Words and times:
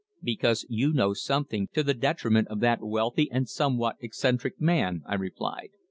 "Because 0.23 0.65
you 0.67 0.93
know 0.93 1.13
something 1.13 1.67
to 1.73 1.83
the 1.83 1.93
detriment 1.93 2.47
of 2.47 2.59
that 2.61 2.81
wealthy 2.81 3.29
and 3.31 3.47
somewhat 3.47 3.97
eccentric 3.99 4.59
man," 4.59 5.03
I 5.05 5.13
replied. 5.13 5.69